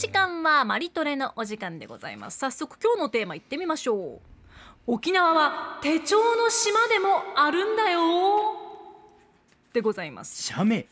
[0.00, 2.38] 時間はマリトレのお時間でございます。
[2.38, 4.20] 早速今日のテーマいってみましょう。
[4.86, 8.00] 沖縄は手帳の島でもあるんだよ。
[9.74, 10.42] でございます。
[10.42, 10.86] 社名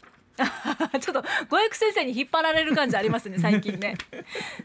[1.01, 3.97] ちょっとご育先生に引っ張られる感じありますね 最近ね。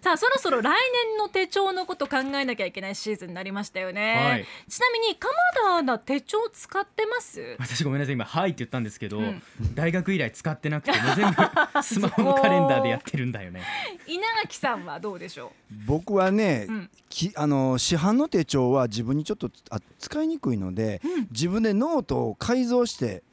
[0.01, 0.75] さあそろそろ来
[1.09, 4.45] 年の手帳のこと考えなきゃいけないシーズンになりましたよね、はい。
[4.69, 5.33] ちなみに鎌
[5.65, 7.55] 田アナ手帳使ってます？
[7.59, 9.41] 私ごめんなさい今「はい」って言ったんですけど、うん。
[9.73, 11.35] 大学以来使ってなくてもう全部
[11.83, 13.63] スマホのカレンダーでやってるんだよね。
[14.07, 15.53] 稲垣さんはどうでしょ
[15.85, 16.89] 僕はね、うん。
[17.09, 21.27] きあの市販の手帳は自分にちょっとあ使いにくいので、うん。
[21.31, 23.23] 自分でノートを改造して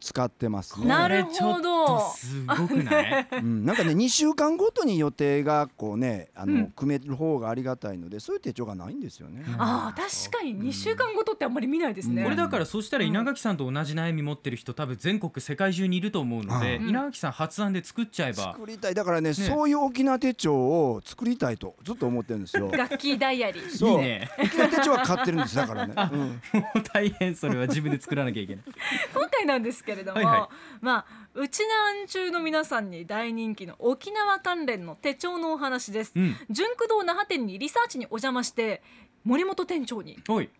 [0.00, 0.86] 使ってますね。
[0.86, 3.28] なるほどこれちょっとすごくない？
[3.32, 6.72] うん、なんかね 2週間ごとに予定がこうねあの、うん。
[6.76, 9.44] 組める方がありがたいのでそういう手帳がないんですよね。
[9.46, 10.56] うああ確かに。
[10.70, 16.88] 2週間ごとってあんまり見ないですね、これだからそしたら稲垣さんと同じ悩み持ってる人多分全国世界中にいると思うので、うん。
[16.90, 18.52] 稲垣さん発案で作っちゃえば。
[18.54, 18.94] 作りたい。
[18.94, 22.70] だからねそういう沖縄手帳を作りたいとずっと思ってるんですよ。
[22.76, 23.90] 楽器ダイアリーそう。
[23.90, 24.30] いいね。
[24.38, 25.94] 沖縄手帳は買ってるんですだからね。
[26.12, 26.20] うん。
[26.60, 28.64] もう大変それは自分で作らなきゃいけない。
[29.14, 30.50] 今回なんですけれども、はいは
[30.80, 36.36] まあうちなん中の皆さんに大人気の沖縄関連の手帳のお話です、うん。
[36.50, 38.82] 純駆動那覇店にリサーチにお邪魔して
[39.24, 40.18] 森本店長に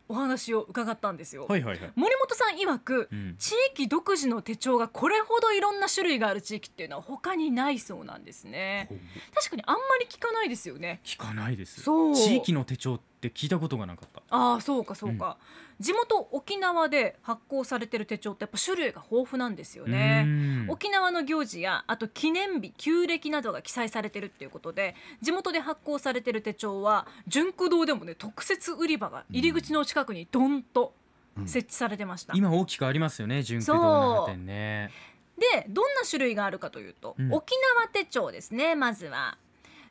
[0.09, 1.93] お話を伺ったんですよ、はいはいはい。
[1.95, 3.37] 森本さん曰く、うん。
[3.39, 8.89] 地域独自の手帳がこれほどいろんな種類がある地域っていうのは他にないそうなんですね。
[9.35, 11.01] 確かにあんまり聞かないですよね。
[11.05, 11.81] 聞かないです。
[11.81, 12.15] そう。
[12.15, 14.23] 地域の手帳って聞いたことがなかった。
[14.31, 15.39] ああそうかそうか、
[15.81, 20.25] 地元沖縄で発行されてる手帳ってやっぱ種類が豊富なんですよね。
[20.27, 20.67] うん。
[20.69, 30.93] 沖縄の行事やあと記念日旧暦などが記載されてるっていうことで地元で発行されてる手帳は純駆堂でもね特設売り場が入り口の近くにドンと
[31.47, 34.91] 設置されてました、今大きくありますよね純駆動那覇店ね。
[35.39, 37.33] でどんな種類があるかというと、うん。
[37.33, 39.39] 沖縄手帳ですねまずは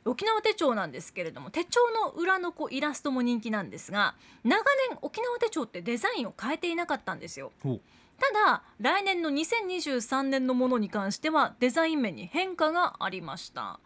[0.04, 4.14] 沖縄手帳なんですけれども手帳の裏のこうイラストも人気なんですが
[4.44, 7.52] 長年沖縄手帳ってデザインを変えていなかったんですよ。
[8.18, 13.78] ただ来年の2023年のものに関してはデザイン面に変化がありました。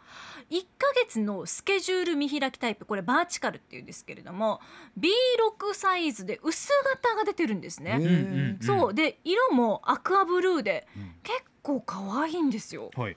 [0.51, 4.61] 1ヶ月のスケジュール見開きタイプこれバーチカルっていうんですけれども
[4.99, 8.95] B6 サイズで薄型が出てるんですね、そう。
[8.95, 11.15] で色もアクアブルーでうん。
[11.23, 12.91] 結構可愛いんですよ。
[12.97, 13.17] はい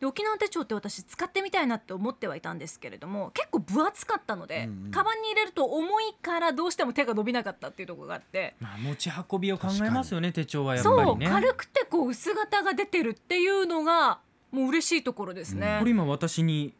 [0.00, 4.90] で沖縄手帳って私使ってみたいなって思ってはいたんですけれども結構分厚かったので、うんうん。
[4.90, 8.56] カバンに入れると重いからどうしても手が伸びなかったっていうところがあって。
[8.60, 16.74] まあ持ち運びを考えますよね手帳はやっぱそう、りね軽くてこう薄型が出てるっていうのがもう嬉しいところですね、これ今私に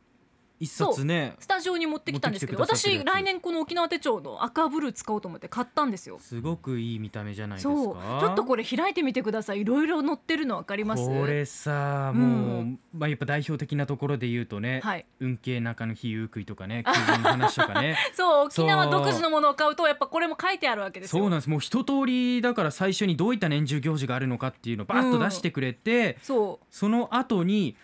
[0.60, 1.34] 一冊ね。
[1.38, 6.19] スタジオに持ってきたんですけど私来年この沖縄手帳の赤ブルー使おうと思って買ったんですよ。
[6.21, 7.75] すごくいい見た目じゃないですか。
[7.75, 7.94] そう。
[8.21, 9.62] ちょっとこれ開いてみてください。
[9.62, 11.06] いろいろ載ってるの分かります？
[11.06, 12.20] これさうん。
[12.20, 15.06] もう、まあやっぱ代表的なところで言うとね、はい。
[15.19, 17.97] 運慶中の日ゆうくいとかね空軍の話とかね。
[18.12, 21.22] そう沖縄独自のものを買うとやっぱこれも書いてあるわけですよ。
[21.22, 21.49] そうなんです。
[21.49, 26.66] もう一通りだから最初にどういった年中行事があるのかっていうのをバッと出してくれて、そう。
[26.70, 27.76] その後に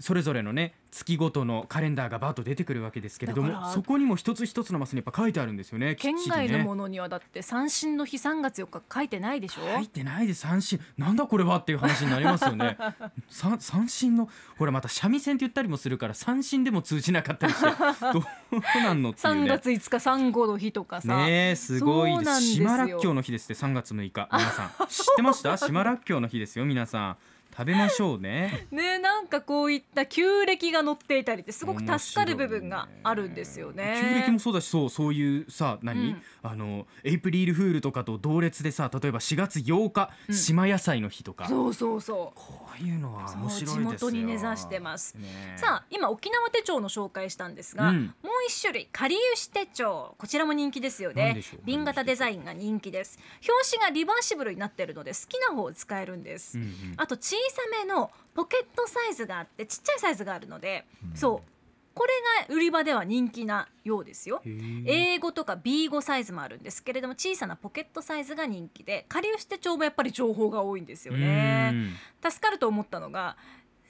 [0.00, 10.80] それぞれのね月ごとのカレンダーがバッと出てくるわけですけれどもそこにも一つ一つのマスにやっぱ書いてあるんですよね県外のものにはだって三振の日3月4日書いてないでしょ、入ってないで三振。
[10.98, 12.76] なんだこれはっていう話になりますよね。
[13.28, 14.28] 三三振の
[14.58, 17.66] ほらまた三味線って言ったりもするから三振でも通じなかったりして
[18.12, 22.42] どうなんのっていう3ね月5日産後の日とかさ、ねえすごいです。
[22.42, 24.28] 島らっきょうの日ですって3月6日。
[24.32, 24.86] 皆さん。
[24.88, 25.56] 知ってました？
[25.56, 27.16] 島らっきょうの日ですよ皆さん
[27.60, 28.66] 食べましょうね。
[28.72, 33.98] ねなんかこういった旧暦が載っていたりってすごく助かる部分があるんですよね。
[34.00, 36.22] 旧暦もそうだしそうそういうさ何、うん。
[36.42, 40.34] あのエイプリルフールとかと同列でさ例えば4月8日、うん。
[40.34, 41.48] 島野菜の日とか。
[41.48, 42.38] そうそうそう。
[42.38, 43.74] こういうのは面白いですよ。
[43.74, 45.14] 地元に根ざしてます。
[45.18, 45.58] ねえ。
[45.58, 48.06] さあ今沖縄手帳の紹介したんですが、うん。
[48.22, 50.14] もう一種類かりゆし手帳。
[50.16, 51.42] こちらも人気ですよね。
[51.66, 53.18] 瓶型デザインが人気です。
[53.46, 56.70] 表紙がリバーシブルになってるので好きな方を使えるんです、うんうん。
[56.96, 61.50] あと小さめのポケットサイズがあってちっちゃいサイズがあるので、そう。
[61.92, 62.12] これ
[62.48, 64.40] が売り場では人気なようですよ。
[64.86, 71.72] 英語とか B5 サイズもあるんですけれども小さなポケットサイズが人気で下流手帳もやっぱり情報が多いんですよね。
[72.22, 72.30] うん。
[72.30, 73.36] 助かると思ったのが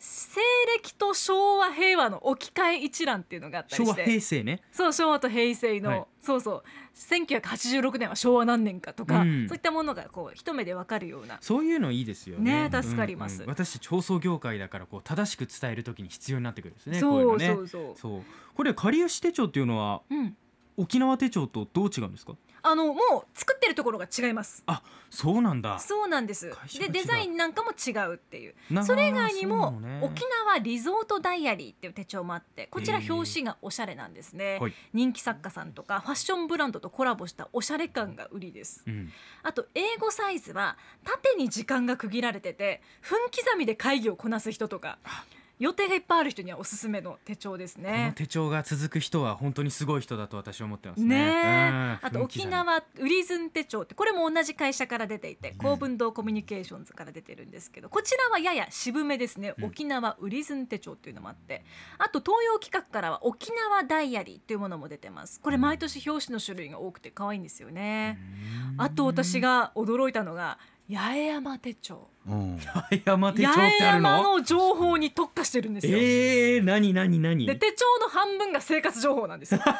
[0.02, 0.40] 西
[0.78, 4.62] 暦と昭和平和の置き換え一覧っていうのがあったり昭和して平成ね。
[4.72, 6.04] そう昭和と平成の、はい。
[6.22, 6.62] そうそう。
[6.94, 11.36] 1986年は昭和何年かとか、うんそういったものがこう一目でわかるような。
[11.42, 12.70] そういうのいいですよね。
[12.70, 13.36] ね助かります。
[13.36, 17.46] うんうん私調送業界だからこう正しく伝えるときに必要になってくるんですねそうね。
[17.48, 17.98] そうそう。
[18.00, 18.22] そう。
[18.54, 20.34] これかりゆし手帳っていうのはうん。
[20.78, 22.32] 沖縄手帳とどう違うんですか？
[22.62, 24.62] あのもう作ってるところが違います。
[24.66, 25.78] あそうなんだ。
[25.80, 26.52] そうなんです。
[26.78, 28.54] でデザインなんかも違うっていう。
[28.70, 30.00] なそれ以外にも、ね。
[30.02, 34.72] 沖縄リゾートダイアリーっていう手帳もあってこちら表紙がおしゃれなんですね、はい。
[34.92, 38.84] 人気作家さんとかファッションブランドとコラボしたおしゃれ感が売りです。
[38.86, 39.10] うん。
[39.42, 44.98] あと英語サイズは縦に時間が区切られてて分刻みで会議をこなす人とか
[45.60, 48.12] 予定がいっぱいある人にはおすすめの手帳ですこのね。
[48.16, 51.98] 手帳が続く人は本当にすごい人だと私は思ってますね。
[52.00, 59.54] あと沖縄ウリズン手帳ってこれも同じ会社から出ていて公文堂コミュニケーションズから出てるんですけどこちらはやや渋めですね。
[59.58, 59.64] うん。
[59.66, 61.62] 沖縄ウリズン手帳っていうのもあって。
[61.98, 65.40] あと東洋企画からは沖縄ダイアリーっていうものも出てます。
[65.40, 68.18] これ毎年表紙の種類が多くて可愛いんですよね。
[68.78, 70.58] あと私が驚いたのが
[70.90, 74.38] 八重山手帳うん八重山手帳八重ってある山の？
[74.38, 77.46] の情報に特化してるんですよ、ええー、何何何？
[77.46, 79.60] で手帳の半分が生活情報なんですよ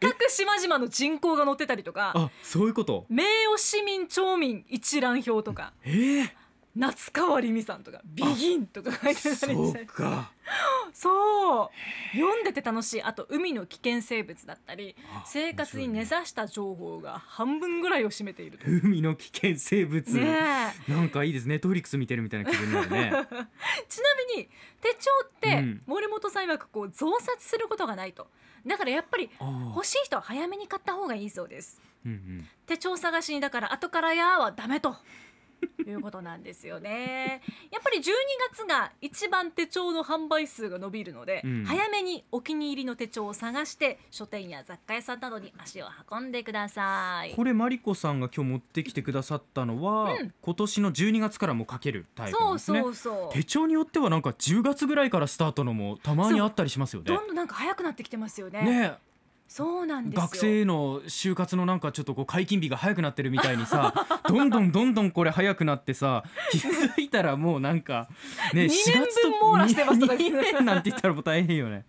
[0.00, 3.06] 各島々の人口が載ってたりとかあそういうこと？
[3.08, 6.30] 名誉市民町民一覧表とかええー、
[6.76, 10.30] 夏川りみさんとかビギンとか書いてたりそうしてか。
[10.92, 11.70] そう。
[12.12, 13.02] 読んでて楽しい。
[13.02, 18.66] あと海の危険生物だったりあ生活に根ざした情報が半分ぐらいを占めていると。
[18.66, 20.06] 海の危険生物。
[20.14, 20.92] ねえ。
[20.92, 21.58] なんかいいですね。
[21.58, 23.10] トフリックス見てるみたいな気分になるね。
[23.88, 24.48] ちなみに
[24.82, 25.82] 手帳ってうん。
[25.86, 28.28] 森本さん曰くこう増刷することがないと。
[28.66, 29.30] だからやっぱり
[29.74, 31.80] 欲しい人は早めに買った方がいいそうです。
[32.04, 32.48] うんうん。
[32.66, 34.94] 手帳探しにだから後からやーはダメと
[35.86, 37.40] いうことなんですよね。
[37.70, 38.02] やっぱり12
[38.52, 41.64] 月が一番手帳の販売数が伸びるので、うん。
[41.64, 47.34] 早めにお気に入りの手帳を探して書店や雑貨屋さんなどに足を運んでください。
[47.34, 50.34] これマリコさんが今日持ってきてくださったのは、うん。
[50.40, 52.80] 今年の12月からも書けるタイプですね。
[52.80, 57.06] そうそう手帳によってはなんか10月ぐらいからスタートのもたまにあったりしますよね。
[57.06, 57.20] ど。
[57.20, 58.62] んどんなんか早くなってきてますよね。
[58.62, 58.98] ね
[59.48, 60.22] そうなんですよ。
[60.22, 63.94] 学生の就活のなんかちょっとこう解禁日が早くなってるみたいにさ
[64.28, 68.08] どんどんどんどんこれ早くなってさ気づいたらもうなんか
[68.52, 70.52] ね二年分4月と網羅してますとか言2って。
[70.52, 71.84] 年なんて言ったらもう大変よね。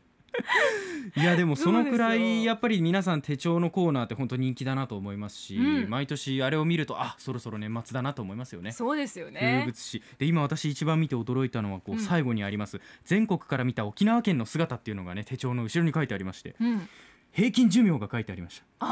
[1.15, 5.89] いやでもそのくらいやっぱり皆さん手帳のコーナーって本当人気だなと思いますし、うん。
[5.89, 8.71] 毎年あれを見るとあそろそろ年末だなと思いますよね。
[8.71, 10.03] そうですよ風ね物詩。
[10.19, 11.99] で今私一番見て驚いたのはこううん。
[11.99, 16.55] 最後にあります、全国から見た沖縄県の姿っていうのがね手帳の後ろに書いてありまして。
[16.59, 16.89] うん
[17.37, 18.87] 平均寿命が書いてありました。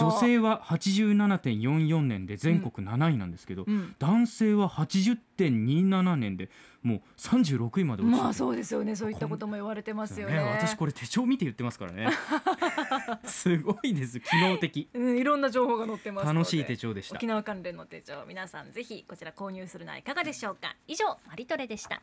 [0.00, 3.94] 女性は87.44年で全国7位なんですけど、うん。
[4.00, 6.50] 男性は80.27年で
[6.82, 8.22] もう36位まで落ちてる。
[8.24, 8.96] まあそうですよね。
[8.96, 10.36] そういったことも言われてますよね。
[10.40, 12.08] 私これ手帳見て言ってますからね。
[13.22, 14.18] すごいです。
[14.18, 14.88] 機能的。
[14.92, 17.14] うん、いろんな情報が載ってます楽しい手帳でした。
[17.14, 20.74] 沖縄関連の手帳皆さんぜひこちら購入するのはいかがでしょうか。
[20.88, 22.02] 以上マリトレでした